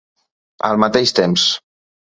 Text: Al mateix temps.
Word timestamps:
Al 0.71 0.81
mateix 0.85 1.15
temps. 1.21 1.47